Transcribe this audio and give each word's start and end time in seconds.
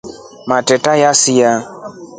Matreta 0.49 0.91
yasia. 1.01 1.51